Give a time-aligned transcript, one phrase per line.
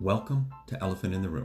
[0.00, 1.44] Welcome to Elephant in the Room,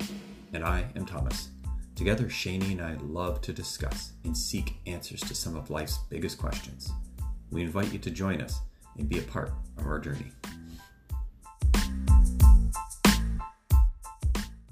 [0.53, 1.49] and I am Thomas.
[1.95, 6.39] Together, Shani and I love to discuss and seek answers to some of life's biggest
[6.39, 6.91] questions.
[7.51, 8.59] We invite you to join us
[8.97, 10.31] and be a part of our journey.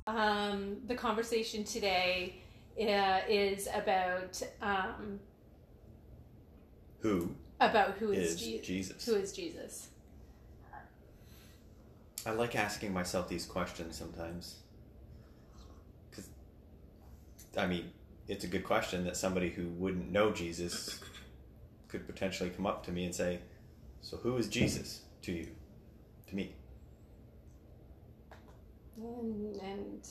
[0.07, 2.41] Um, the conversation today
[2.81, 5.19] uh, is about um,
[7.01, 9.05] Who about who is, is Je- Jesus?
[9.05, 9.89] Who is Jesus?
[12.27, 14.57] I like asking myself these questions sometimes.
[16.09, 16.27] Because,
[17.57, 17.91] I mean,
[18.27, 20.99] it's a good question that somebody who wouldn't know Jesus
[21.87, 23.39] could potentially come up to me and say,
[24.01, 25.47] So, who is Jesus to you?
[26.27, 26.53] To me?
[28.97, 30.07] And, and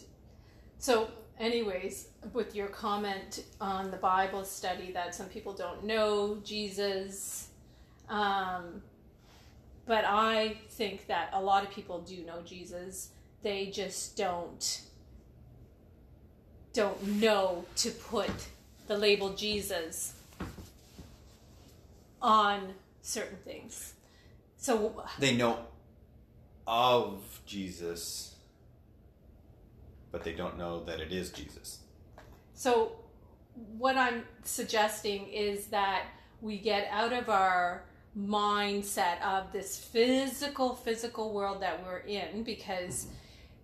[0.78, 7.48] so, anyways, with your comment on the Bible study that some people don't know Jesus,
[8.08, 8.80] um,
[9.86, 13.10] but I think that a lot of people do know Jesus.
[13.42, 14.82] They just don't
[16.72, 18.30] don't know to put
[18.86, 20.14] the label Jesus
[22.20, 23.94] on certain things.
[24.58, 25.60] So They know
[26.66, 28.34] of Jesus,
[30.10, 31.78] but they don't know that it is Jesus.
[32.52, 32.92] So,
[33.78, 36.06] what I'm suggesting is that
[36.40, 37.84] we get out of our
[38.18, 43.08] mindset of this physical, physical world that we're in because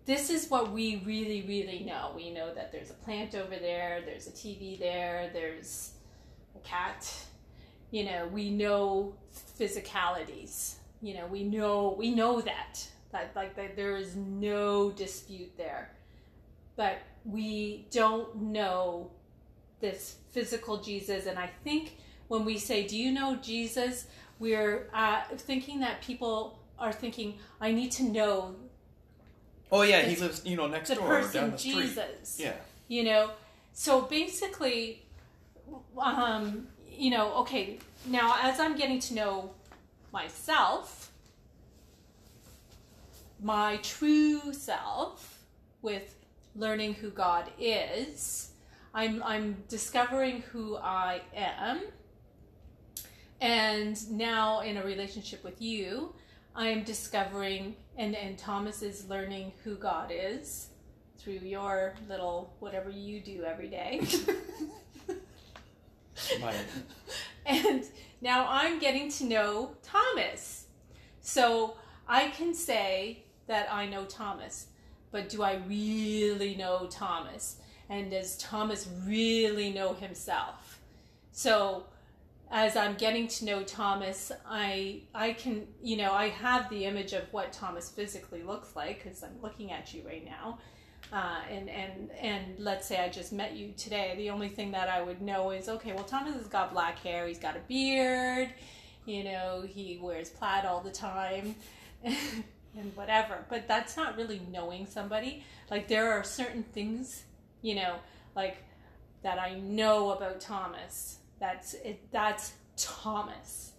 [0.04, 2.12] this is what we really, really know.
[2.14, 5.92] We know that there's a plant over there, there's a TV there, there's
[6.54, 7.10] a cat.
[7.90, 9.14] You know, we know
[9.58, 10.74] physicalities.
[11.00, 15.90] You know, we know we know that that like that there is no dispute there
[16.76, 19.10] but we don't know
[19.80, 21.26] this physical Jesus.
[21.26, 21.96] And I think
[22.28, 24.06] when we say, Do you know Jesus?
[24.42, 28.56] We're uh, thinking that people are thinking, I need to know
[29.74, 31.74] Oh, yeah, he lives, you know, next the door or person down the street.
[31.74, 32.38] Jesus.
[32.38, 32.52] Yeah.
[32.88, 33.30] You know,
[33.72, 35.02] so basically,
[35.96, 39.54] um, you know, okay, now as I'm getting to know
[40.12, 41.10] myself,
[43.42, 45.38] my true self,
[45.80, 46.14] with
[46.54, 48.50] learning who God is,
[48.92, 51.80] I'm I'm discovering who I am.
[53.42, 56.14] And now in a relationship with you,
[56.54, 60.68] I'm discovering and, and Thomas is learning who God is
[61.18, 64.06] through your little whatever you do every day.
[67.44, 67.84] And
[68.20, 70.66] now I'm getting to know Thomas.
[71.20, 71.76] So
[72.06, 74.68] I can say that I know Thomas,
[75.10, 77.56] but do I really know Thomas?
[77.88, 80.80] And does Thomas really know himself?
[81.32, 81.86] So
[82.52, 87.14] as I'm getting to know Thomas, I I can you know I have the image
[87.14, 90.58] of what Thomas physically looks like because I'm looking at you right now,
[91.12, 94.14] uh, and and and let's say I just met you today.
[94.18, 95.94] The only thing that I would know is okay.
[95.94, 97.26] Well, Thomas has got black hair.
[97.26, 98.50] He's got a beard.
[99.06, 101.56] You know, he wears plaid all the time.
[102.74, 107.24] and whatever but that's not really knowing somebody like there are certain things
[107.60, 107.96] you know
[108.34, 108.56] like
[109.22, 113.72] that i know about thomas that's it that's thomas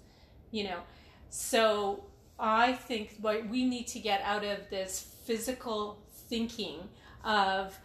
[0.51, 0.81] you know?
[1.29, 2.03] So
[2.37, 6.89] i think what we need to get out of this physical thinking
[7.23, 7.79] of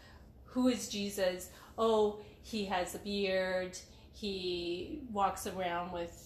[0.44, 1.50] who is jesus?
[1.78, 3.78] Oh he has a beard.
[4.14, 6.24] He walks around with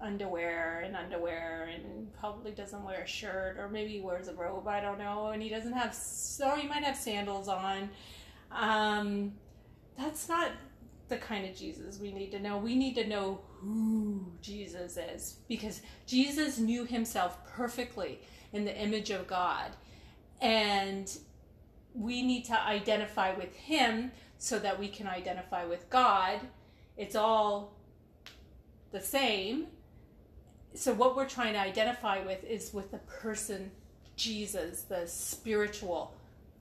[0.00, 4.68] underwear and underwear and probably doesn't wear a shirt or maybe he wears a robe
[4.68, 5.96] i don't know and he doesn't have
[6.44, 7.88] or he might have sandals on.
[8.52, 9.32] Um,
[9.96, 10.50] that's not
[11.08, 12.58] the kind of jesus we need to know.
[12.58, 18.20] We need to know who jesus is because jesus knew himself perfectly
[18.52, 19.72] in the image of god.
[20.40, 21.10] And
[21.94, 26.40] we need to identify with him so that we can identify with god.
[26.96, 27.76] It's all
[28.92, 29.68] the same.
[30.74, 33.70] So what we're trying to identify with is with the person
[34.16, 36.14] jesus the spiritual.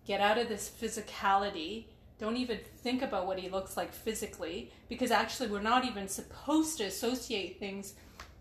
[0.05, 1.85] Get out of this physicality
[2.17, 6.77] don't even think about what he looks like physically because actually we're not even supposed
[6.77, 7.93] to associate things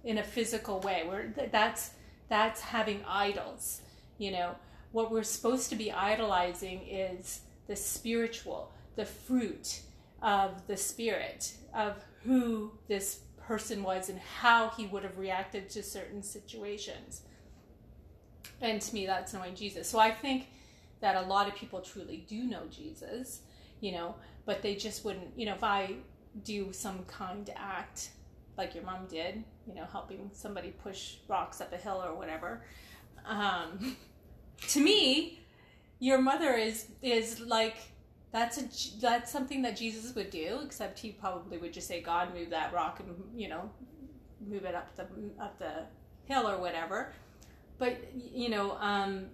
[0.04, 1.90] in a physical way we're that's
[2.28, 3.80] that's having idols
[4.18, 4.54] you know
[4.92, 9.80] what we're supposed to be idolizing is the spiritual the fruit
[10.22, 15.82] of the spirit of who this person was and how he would have reacted to
[15.82, 17.22] certain situations.
[18.60, 19.88] And to me, that's knowing Jesus.
[19.88, 20.48] So I think
[21.00, 23.42] that a lot of people truly do know Jesus,
[23.84, 24.14] you know,
[24.46, 25.96] but they just wouldn't, you know, if I
[26.42, 28.08] do some kind act
[28.56, 32.64] like your mom did, you know, helping somebody push rocks up a hill or whatever,
[33.26, 33.94] um,
[34.68, 35.40] to me,
[35.98, 37.76] your mother is is like
[38.32, 42.34] that's a that's something that Jesus would do, except he probably would just say, "God,
[42.34, 43.70] move that rock and you know,
[44.40, 45.02] move it up the
[45.38, 45.84] up the
[46.24, 47.12] hill or whatever."
[47.78, 49.26] But you know, um,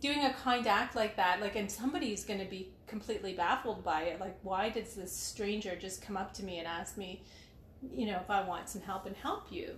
[0.00, 4.02] doing a kind act like that, like, and somebody's going to be completely baffled by
[4.02, 4.20] it.
[4.20, 7.22] Like, why did this stranger just come up to me and ask me,
[7.92, 9.74] you know, if I want some help and help you?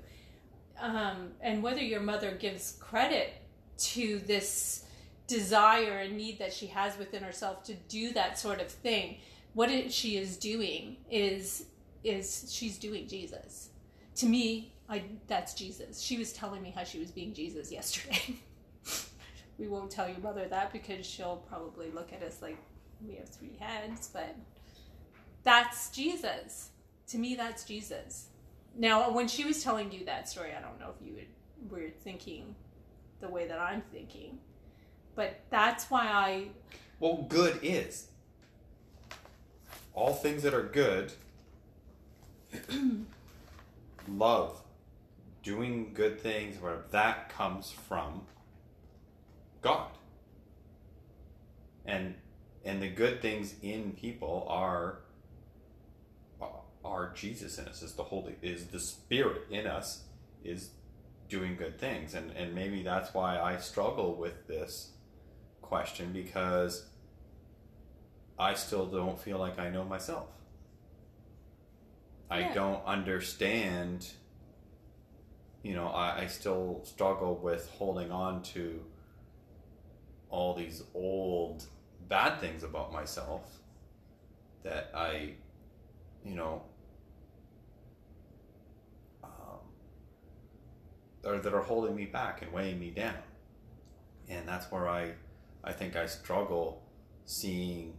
[0.81, 3.35] Um, and whether your mother gives credit
[3.79, 4.85] to this
[5.27, 9.19] desire and need that she has within herself to do that sort of thing,
[9.55, 11.67] what it, she is doing is
[12.05, 13.71] is she's doing Jesus.
[14.17, 16.01] To me, I that's Jesus.
[16.01, 18.37] She was telling me how she was being Jesus yesterday.
[19.59, 22.59] we won't tell your mother that because she'll probably look at us like
[23.07, 24.35] we have three heads, but
[25.43, 26.71] that's Jesus.
[27.09, 28.27] To me, that's Jesus.
[28.77, 31.91] Now, when she was telling you that story, I don't know if you would, were
[32.03, 32.55] thinking
[33.21, 34.39] the way that I'm thinking,
[35.15, 36.49] but that's why I.
[37.01, 38.09] Well, good is.
[39.95, 41.13] All things that are good,
[44.09, 44.61] love,
[45.43, 48.23] doing good things, where that comes from
[49.67, 49.91] God.
[51.85, 52.15] And
[52.65, 55.01] and the good things in people are
[56.85, 60.05] are Jesus in us, is the Holy is the Spirit in us
[60.45, 60.71] is
[61.29, 62.15] doing good things.
[62.15, 64.93] And and maybe that's why I struggle with this
[65.63, 66.87] question because
[68.39, 70.29] I still don't feel like I know myself.
[72.31, 74.07] I don't understand
[75.65, 78.81] you know, I, I still struggle with holding on to
[80.31, 81.65] all these old
[82.09, 83.59] bad things about myself
[84.63, 85.35] that I,
[86.25, 86.63] you know,
[89.23, 89.61] um,
[91.23, 93.15] that are holding me back and weighing me down.
[94.29, 95.13] And that's where I,
[95.63, 96.83] I think I struggle
[97.27, 97.95] seeing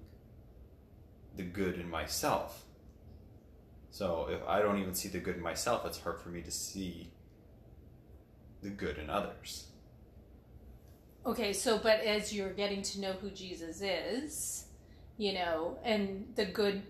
[1.36, 2.64] the good in myself.
[3.92, 6.52] So if I don't even see the good in myself, it's hard for me to
[6.52, 7.12] see
[8.62, 9.68] the good in others.
[11.28, 14.66] Okay, so but as you're getting to know who Jesus is,
[15.18, 16.82] you know, and the good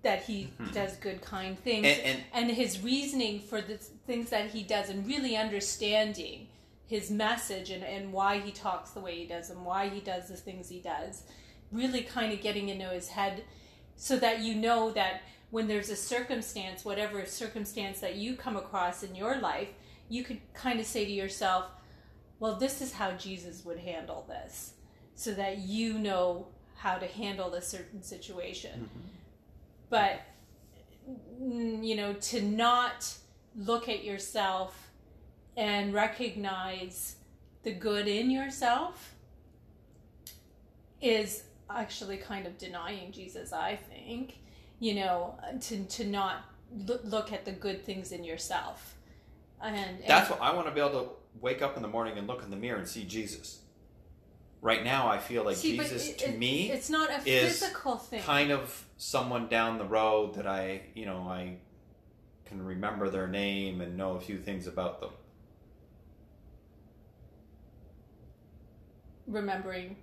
[0.00, 0.72] that he Mhm.
[0.72, 4.88] does good kind things And, and and his reasoning for the things that he does
[4.88, 6.48] and really understanding
[6.88, 10.28] his message and, and why he talks the way he does and why he does
[10.28, 11.22] the things he does
[11.70, 13.44] really kind of getting into his head
[13.96, 19.02] so that you know that when there's a circumstance whatever circumstance that you come across
[19.04, 19.68] in your life
[20.08, 21.66] you could kind of say to yourself
[22.42, 24.74] well this is how jesus would handle this
[25.14, 26.46] so that you know
[26.82, 28.90] how to handle a certain situation.
[29.88, 30.20] But
[31.40, 33.14] mm, you know to not
[33.54, 34.90] look at yourself
[35.56, 37.16] and recognize
[37.62, 39.14] the good in yourself
[41.00, 44.38] is actually kind of denying Jesus I think
[44.80, 46.44] you know to to not
[46.74, 48.96] look, look at the good things in yourself.
[49.62, 51.08] And, and That's what I want to be able to
[51.40, 53.60] wake up in the morning and look in the mirror and see Jesus.
[54.60, 57.58] Right now, I feel like See, Jesus it- to it- me it's not a is
[57.60, 61.56] physical thing kind of someone down the road that I, you know, I
[62.44, 65.10] can remember their name and know a few things about them.
[69.26, 69.96] remembering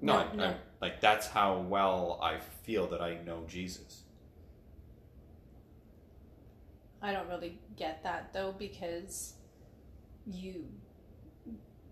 [0.00, 0.44] No, No, I, no.
[0.44, 4.02] I, like that's how well I feel that I know Jesus.
[7.00, 9.34] I don't really get that though because
[10.30, 10.64] you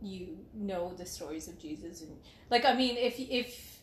[0.02, 2.16] you know the stories of Jesus and
[2.50, 3.78] like I mean if if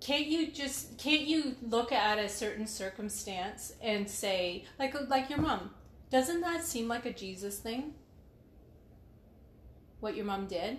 [0.00, 5.40] can't you just can't you look at a certain circumstance and say like like your
[5.40, 5.70] mom
[6.10, 7.94] doesn't that seem like a Jesus thing
[10.00, 10.78] what your mom did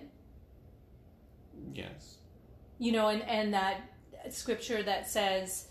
[1.74, 2.18] Yes.
[2.78, 3.82] you know and and that
[4.30, 5.69] scripture that says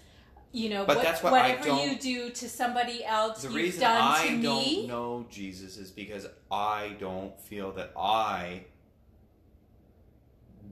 [0.52, 3.57] you know But what, that's what I whatever you do to somebody else The you've
[3.57, 8.64] reason done I to don't me know Jesus is because I don't feel that I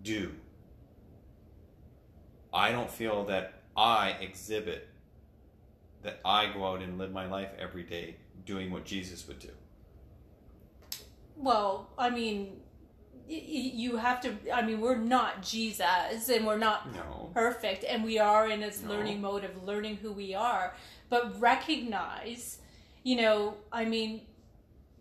[0.03, 0.33] do.
[2.55, 4.89] I don't feel that I exhibit
[6.03, 8.17] that I go out and live my life every day
[8.47, 9.51] doing what Jesus would do.
[11.37, 12.61] Well, I mean,
[13.29, 14.35] you have to.
[14.53, 17.31] I mean, we're not Jesus, and we're not No.
[17.35, 18.91] perfect, and we are in this No.
[18.91, 20.77] learning mode of learning who we are.
[21.09, 22.59] But recognize,
[23.03, 24.27] you know, I mean,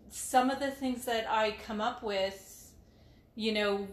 [0.08, 2.72] some of the things that I come up with,
[3.34, 3.88] you know,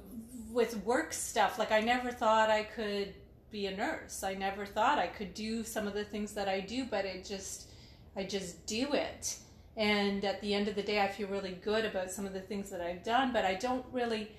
[0.51, 1.57] with work stuff.
[1.59, 3.13] Like I never thought I could
[3.51, 4.23] be a nurse.
[4.23, 7.25] I never thought I could do some of the things that I do, but it
[7.25, 7.69] just,
[8.15, 9.37] I just do it.
[9.75, 12.41] And at the end of the day, I feel really good about some of the
[12.41, 14.29] things that I've done, but I don't really,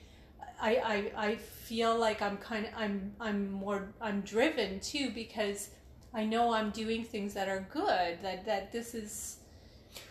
[0.61, 0.77] I,
[1.17, 5.71] I I feel like I'm kind of I'm I'm more I'm driven too because
[6.13, 9.39] I know I'm doing things that are good that that this is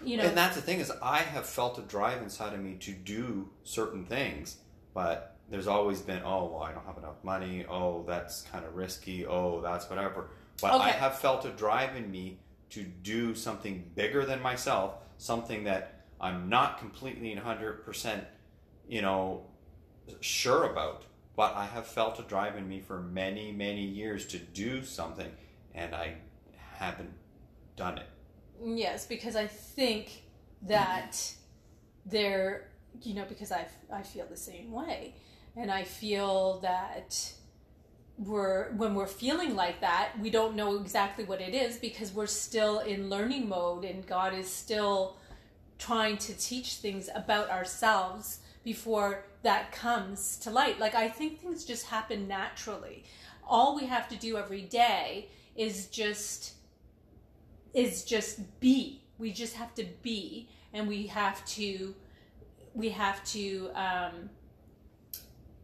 [0.03, 2.75] you know and that's the thing is I have felt a drive inside of me
[2.81, 4.57] to do certain things,
[4.93, 8.75] but there's always been oh well I don't have enough money oh that's kind of
[8.75, 10.27] risky oh that's whatever.
[10.61, 12.39] But I have felt a drive in me
[12.71, 18.25] to do something bigger than myself, something that I'm not completely and hundred percent,
[18.87, 19.45] you know,
[20.19, 21.05] sure about.
[21.35, 25.31] But I have felt a drive in me for many many years to do something,
[25.73, 26.15] and I
[26.77, 27.13] haven't
[27.75, 28.07] done it.
[28.63, 30.23] Yes, because I think
[30.63, 31.33] that
[32.05, 32.69] there,
[33.01, 35.15] you know, because I, I feel the same way.
[35.55, 37.31] And I feel that
[38.17, 42.27] we're, when we're feeling like that, we don't know exactly what it is because we're
[42.27, 45.17] still in learning mode and God is still
[45.79, 50.79] trying to teach things about ourselves before that comes to light.
[50.79, 53.03] Like, I think things just happen naturally.
[53.45, 56.53] All we have to do every day is just
[57.73, 59.01] is just be.
[59.17, 61.95] We just have to be, and we have to,
[62.73, 64.29] we have to, um,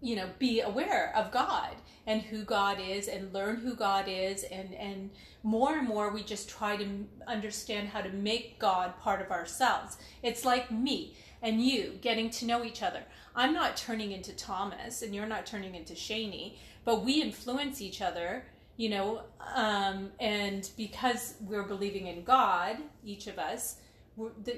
[0.02, 1.76] you know, be aware of God
[2.08, 5.10] and who God is, and learn who God is, and and
[5.44, 6.88] more and more we just try to
[7.28, 9.98] understand how to make God part of ourselves.
[10.24, 13.04] It's like me and you getting to know each other.
[13.36, 18.02] I'm not turning into Thomas, and you're not turning into Shani, but we influence each
[18.02, 18.46] other
[18.80, 19.22] you know
[19.56, 23.76] um, and because we're believing in god each of us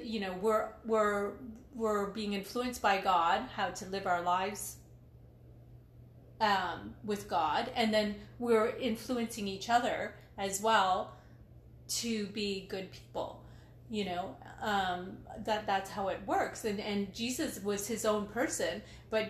[0.02, 1.32] you know we're we're
[1.74, 4.76] we're being influenced by god how to live our lives
[6.42, 11.14] um, with god and then we're influencing each other as well
[11.88, 13.42] to be good people
[13.92, 14.34] you know?
[14.62, 16.64] Um, that that's how it works.
[16.64, 19.28] And and jesus was his own person but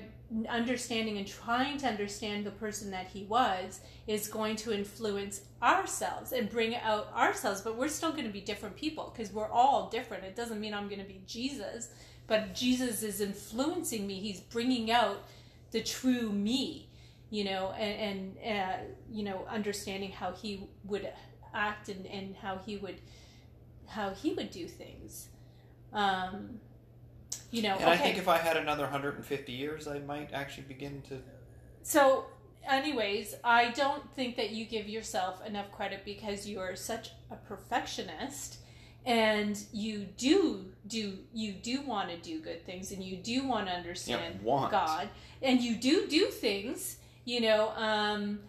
[0.49, 6.33] understanding and trying to understand the person that he was is going to influence ourselves
[6.33, 7.61] and bring out ourselves.
[7.61, 10.25] But we're still going to be different people because we're all different.
[10.25, 11.88] It doesn't mean i'm going to be jesus
[12.28, 14.14] but jesus is influencing me.
[14.21, 15.25] He's bringing out
[15.73, 16.88] the true me
[17.33, 18.77] you know and, and uh,
[19.11, 21.09] you know understanding how he would
[21.55, 23.01] act and, and how he would
[23.89, 25.29] how he would do things
[25.93, 26.61] um
[27.51, 30.65] you know And okay I think if I had another 150 years, I might actually
[30.65, 31.21] begin to.
[31.83, 32.27] So,
[32.67, 37.37] anyways, I don't think that you give yourself enough credit because you are such a
[37.37, 38.59] perfectionist
[39.05, 43.67] and you do do you do want to do good things and you do want
[43.67, 44.71] to understand Yeah, want.
[44.71, 45.09] God
[45.43, 48.41] and you do do things, you know, um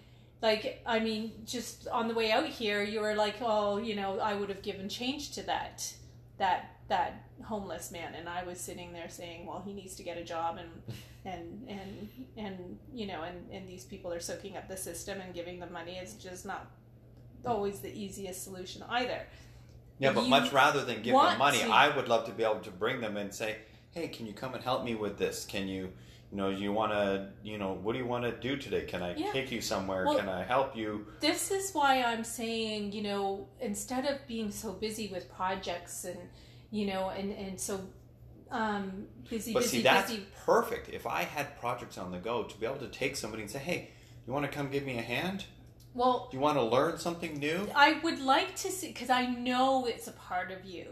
[0.41, 4.19] like I mean just on the way out here you were like, "Oh, you know,
[4.19, 5.93] I would have given change to that
[6.37, 10.17] that that homeless man." And I was sitting there saying, "Well, he needs to get
[10.17, 10.69] a job and
[11.25, 15.33] and and and you know and and these people are soaking up the system and
[15.33, 16.69] giving them money is just not
[17.45, 19.21] always the easiest solution either
[19.99, 22.43] Yeah, If but much rather than give them money, to- I would love to be
[22.43, 23.57] able to bring them and say,
[23.91, 25.45] "Hey, can you come and help me with this?
[25.45, 25.93] Can you,
[26.33, 28.85] you know, you want to, you know, what do you want to do today?
[28.85, 29.31] Can I Yeah.
[29.31, 30.03] take you somewhere?
[30.07, 34.49] Well- Can I help you?" this is why i'm saying you know instead of being
[34.51, 36.19] so busy with projects and
[36.71, 37.73] you know and and so
[38.51, 40.89] um busy But busy see, that's busy perfect.
[40.89, 43.59] If I had projects on the go, to be able to take somebody and say,
[43.59, 43.79] "Hey,
[44.25, 45.45] you want to come give me a hand?
[45.93, 49.25] well Do you want to learn something new?" I would like to see because I
[49.27, 50.85] know it's a part of you,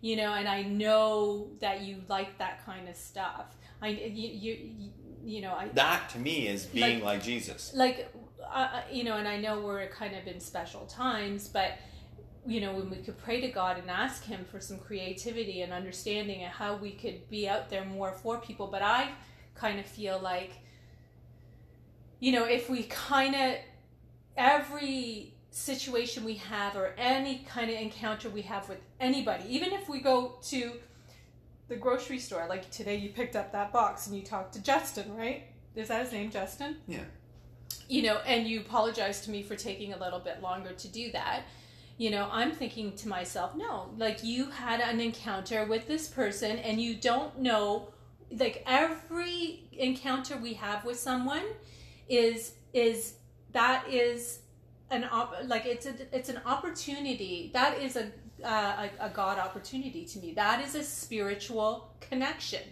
[0.00, 3.46] you know, and I know that you like that kind of stuff.
[3.80, 4.90] I you you,
[5.24, 7.72] you know I That to me is being like, Jesus.
[7.74, 8.12] like
[8.50, 11.78] uh, you know, and I know we're kind of in special times, but
[12.46, 15.72] you know when we could pray to God and ask Him for some creativity and
[15.72, 18.66] understanding and how we could be out there more for people.
[18.68, 19.10] But I
[19.54, 20.52] kind of feel like
[22.20, 23.56] you know if we kind of
[24.36, 29.88] every situation we have or any kind of encounter we have with anybody, even if
[29.88, 30.74] we go to
[31.68, 35.14] the grocery store, like today you picked up that box and you talked to Justin,
[35.16, 35.44] right?
[35.74, 36.76] Is that his name, Justin?
[36.86, 37.04] Yeah.
[37.88, 41.12] You know, and you apologized to me for taking a little bit longer to do
[41.12, 41.42] that.
[41.98, 46.58] You know, I'm thinking to myself, no, like you had an encounter with this person
[46.58, 47.92] and you don't know
[48.30, 51.44] like every encounter we have with someone
[52.08, 53.14] is is
[53.52, 54.40] that is
[54.90, 58.06] an op- like it's a it's an opportunity that is a
[58.44, 62.62] uh, a, a god opportunity to me that is a spiritual connection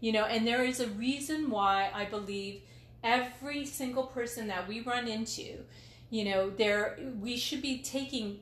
[0.00, 2.62] you know and there is a reason why i believe
[3.04, 5.58] every single person that we run into
[6.10, 8.40] you know there we should be taking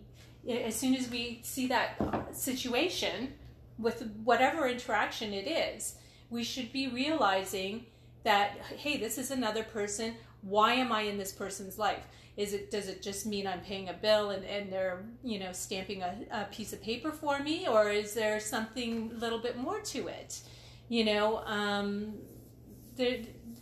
[0.48, 1.96] as soon as we see that
[2.32, 3.32] situation
[3.78, 5.96] with whatever interaction it is
[6.30, 7.84] we should be realizing
[8.22, 10.14] that hey, this is another person.
[10.42, 12.04] Why am I in this person's life?
[12.36, 15.52] Is it does it just mean I'm paying a bill and, and they're you know
[15.52, 19.58] stamping a, a piece of paper for me, or is there something a little bit
[19.58, 20.40] more to it?
[20.88, 22.14] You know, um,
[22.96, 23.18] there,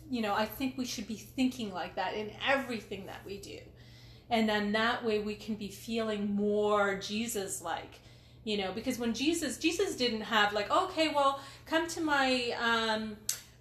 [0.09, 3.59] you know, I think we should be thinking like that in everything that we do,
[4.29, 7.99] and then that way we can be feeling more Jesus like
[8.43, 13.17] you know because when jesus jesus didn't have like okay well come to my um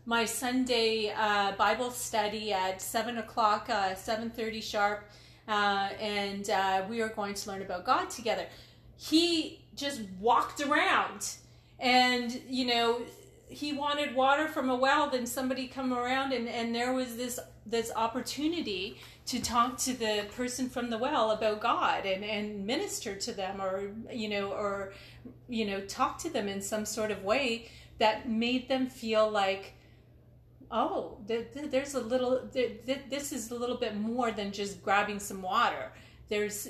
[0.09, 5.05] my sunday uh, bible study at 7 o'clock uh, 7.30 sharp
[5.49, 8.47] uh, and uh, we are going to learn about god together.
[8.97, 11.37] He just walked around
[11.79, 13.03] and you know
[13.49, 17.39] he wanted water from a well then somebody come around and, and there was this
[17.65, 23.15] this opportunity to talk to the person from the well about God and, and minister
[23.15, 24.93] to them or you know or
[25.49, 29.75] you know talk to them in some sort of way that made them feel like
[30.71, 35.93] oh there's a little this is a little bit more than just grabbing some water.
[36.29, 36.69] There's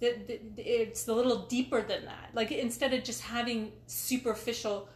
[0.00, 2.30] it's a little deeper than that.
[2.34, 4.88] Like instead of just having superficial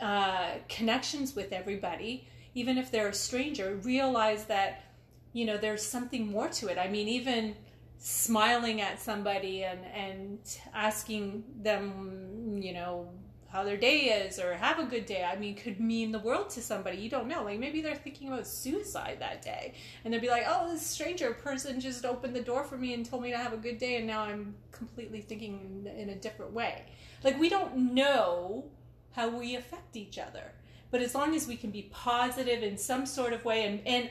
[0.00, 4.84] uh, connections with everybody even if they're a stranger realize that
[5.32, 6.78] you know there's something more to it.
[6.78, 7.56] I mean even
[7.98, 10.38] smiling at somebody and and
[10.74, 13.08] asking them you know
[13.48, 16.50] how their day is or have a good day i mean could mean the world
[16.50, 16.98] to somebody.
[16.98, 17.44] You don't know.
[17.44, 19.74] Like maybe they're thinking about suicide that day.
[20.04, 23.04] And they'll be like oh this stranger person just opened the door for me and
[23.04, 26.16] told me to have a good day and now i'm completely thinking in, in a
[26.16, 26.84] different way.
[27.24, 28.64] Like we don't know
[29.12, 30.52] how we affect each other.
[30.90, 34.10] But as long as we can be positive in some sort of way and, and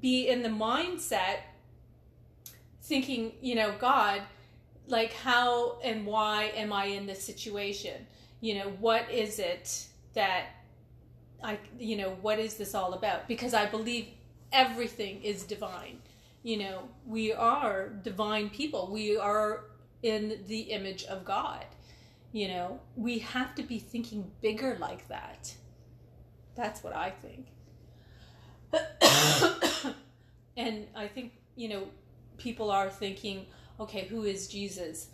[0.00, 1.38] be in the mindset
[2.82, 4.22] thinking, you know, God,
[4.86, 8.06] like how and why am I in this situation?
[8.40, 10.46] You know, what is it that
[11.42, 13.28] I, you know, what is this all about?
[13.28, 14.08] Because I believe
[14.52, 15.98] everything is divine.
[16.42, 18.90] You know, we are divine people.
[18.92, 19.64] We are
[20.02, 21.64] in the image of God.
[22.32, 25.54] You know, we have to be thinking bigger like that.
[26.54, 27.46] That's what I think.
[30.56, 31.88] and I think, you know,
[32.38, 33.46] people are thinking,
[33.78, 35.08] okay, who is Jesus?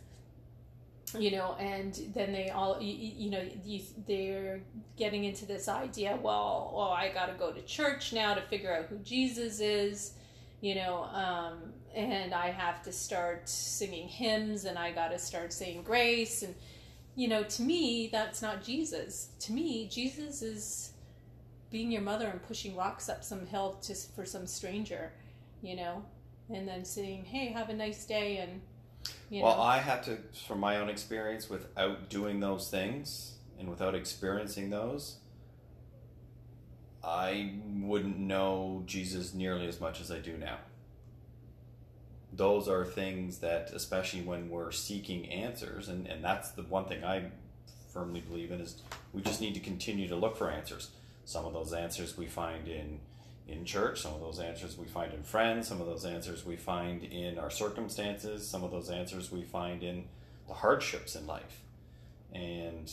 [1.20, 4.61] You know, and then they all, you, you know, you, they're
[4.96, 8.74] getting into this idea, well, well, I got to go to church now to figure
[8.74, 10.12] out who Jesus is,
[10.61, 15.52] you know, um, and I have to start singing hymns and I got to start
[15.52, 16.42] saying grace.
[16.42, 16.55] And,
[17.14, 19.31] you know, to me, that's not Jesus.
[19.40, 20.92] To me, Jesus is
[21.70, 25.12] being your mother and pushing rocks up some hill just for some stranger,
[25.62, 26.05] you know,
[26.48, 28.61] and then saying, "Hey, have a nice day," and
[29.31, 29.62] you well, know.
[29.62, 35.17] I had to, from my own experience, without doing those things and without experiencing those,
[37.03, 40.59] I wouldn't know Jesus nearly as much as I do now.
[42.33, 47.05] Those are things that, especially when we're seeking answers, and, and that's the one thing
[47.05, 47.31] I
[47.93, 50.91] firmly believe in is we just need to continue to look for answers
[51.27, 53.01] some of those answers we find in
[53.48, 56.56] in church, some of those answers we find in friends, some of those answers we
[56.56, 60.04] find in our circumstances, some of those answers we find in
[60.48, 61.62] the hardships in life.
[62.32, 62.92] And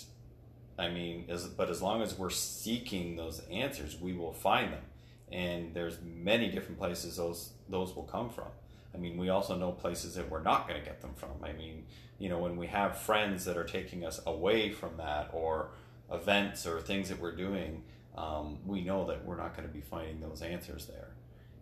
[0.78, 4.84] I mean, as, but as long as we're seeking those answers, we will find them.
[5.32, 8.50] And there's many different places those those will come from.
[8.94, 11.32] I mean, we also know places that we're not going to get them from.
[11.44, 11.86] I mean,
[12.20, 15.70] you know, when we have friends that are taking us away from that, or
[16.12, 17.84] events or things that we're doing,
[18.16, 21.10] um, we know that we're not going to be finding those answers there.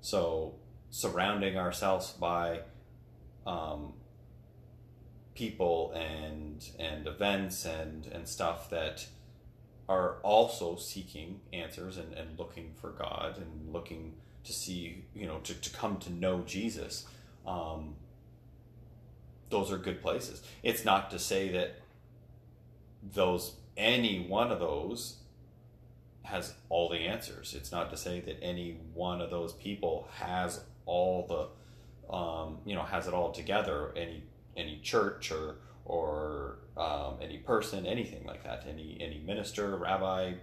[0.01, 0.55] So,
[0.89, 2.61] surrounding ourselves by
[3.45, 3.93] um,
[5.33, 9.07] people and and events and and stuff that
[9.87, 15.39] are also seeking answers and, and looking for God and looking to see, you know,
[15.39, 17.05] to, to come to know Jesus.
[17.45, 17.95] Um,
[19.49, 20.41] those are good places.
[20.63, 21.81] It's not to say that
[23.03, 25.17] those any one of those
[26.23, 27.53] has all the answers.
[27.55, 32.75] It's not to say that any one of those people has all the, um, you
[32.75, 33.93] know, has it all together.
[33.95, 34.23] Any
[34.55, 38.65] any church or or um, any person, anything like that.
[38.67, 40.33] Any any minister, rabbi,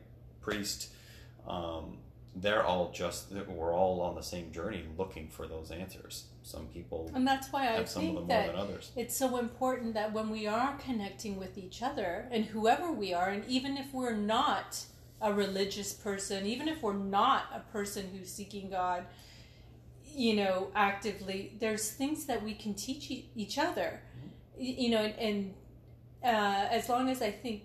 [0.40, 0.90] priest.
[1.46, 1.98] Um,
[2.40, 6.24] they're all just we're all on the same journey looking for those answers.
[6.42, 8.54] Some people and that's why I think that
[8.96, 13.28] it's so important that when we are connecting with each other and whoever we are,
[13.28, 14.84] and even if we're not
[15.20, 19.04] a religious person, even if we're not a person who's seeking God,
[20.14, 24.00] you know, actively, there's things that we can teach each other,
[24.58, 25.54] you know, and, and
[26.24, 27.62] uh, as long as I think,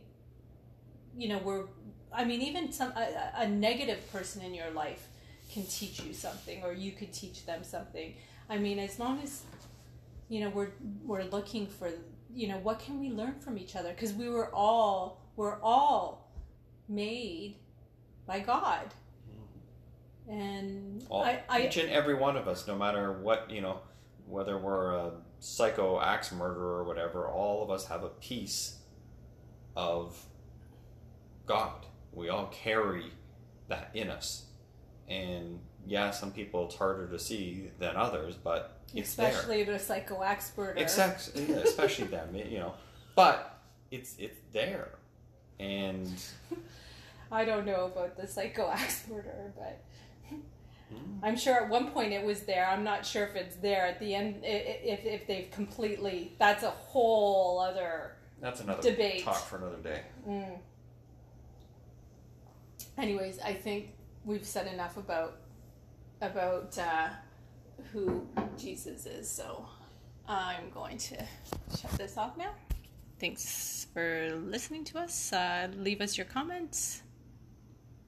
[1.16, 1.66] you know, we're,
[2.12, 5.08] I mean, even some a, a negative person in your life
[5.52, 8.14] can teach you something or you could teach them something.
[8.50, 9.44] I mean, as long as
[10.30, 10.72] you know we're
[11.04, 11.90] we're looking for
[12.34, 16.23] you know what can we learn from each other because we were all we're all
[16.88, 17.56] made
[18.26, 18.94] by God.
[20.28, 23.80] And All, I, I each and every one of us, no matter what you know,
[24.26, 28.78] whether we're a psycho axe murderer or whatever, all of us have a piece
[29.76, 30.18] of
[31.46, 31.86] God.
[32.14, 33.12] We all carry
[33.68, 34.46] that in us,
[35.10, 39.28] and yeah, some people it's harder to see than others, but it's there.
[39.28, 40.76] especially the psycho expert.
[41.36, 42.74] Yeah, especially them, you know.
[43.16, 45.00] But it's it's there,
[45.60, 46.10] and
[47.32, 49.82] I don't know about the psycho axe murderer, but
[50.92, 51.26] Hmm.
[51.26, 52.68] I'm sure at one point it was there.
[52.68, 54.42] I'm not sure if it's there at the end.
[54.44, 58.18] If if they've completely, that's a whole other.
[58.42, 59.24] that's another Debate.
[59.24, 60.02] talk for another day.
[60.28, 60.58] Mm.
[62.98, 63.94] Anyways, I think
[64.26, 65.38] we've said enough about
[66.22, 67.10] about uh,
[67.92, 69.28] who Jesus is.
[69.30, 69.66] So
[70.28, 71.16] I'm going to
[71.82, 72.52] shut this off now.
[73.24, 75.32] Thanks for listening to us.
[75.32, 77.03] Uh, leave us your comments